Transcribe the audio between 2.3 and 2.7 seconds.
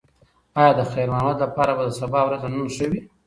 له نن